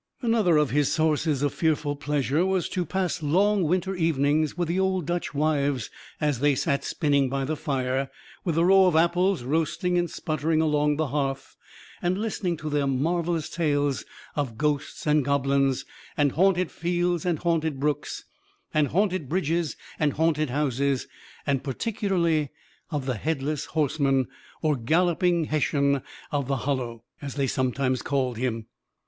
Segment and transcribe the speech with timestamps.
[0.23, 4.79] Another of his sources of fearful pleasure was to pass long winter evenings with the
[4.79, 8.09] old Dutch wives, as they sat spinning by the fire,
[8.43, 11.55] with a row of apples roasting and sputtering along the hearth,
[12.01, 14.03] and listen to their marvelous tales
[14.35, 15.85] of ghosts and goblins,
[16.17, 18.25] and haunted fields and haunted brooks,
[18.73, 21.05] and haunted bridges and haunted houses,
[21.45, 22.49] and particularly
[22.89, 24.27] of the headless horseman,
[24.63, 28.65] or galloping Hessian of the Hollow, as they sometimes called him.